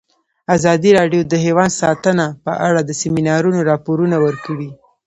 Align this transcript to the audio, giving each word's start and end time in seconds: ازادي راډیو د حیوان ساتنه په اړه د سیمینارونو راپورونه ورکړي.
ازادي 0.55 0.91
راډیو 0.99 1.21
د 1.31 1.33
حیوان 1.45 1.69
ساتنه 1.81 2.25
په 2.45 2.51
اړه 2.67 2.79
د 2.83 2.91
سیمینارونو 3.01 3.59
راپورونه 3.71 4.15
ورکړي. 4.25 4.69